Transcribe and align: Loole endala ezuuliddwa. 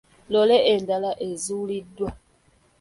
Loole 0.31 0.57
endala 0.73 1.11
ezuuliddwa. 1.27 2.09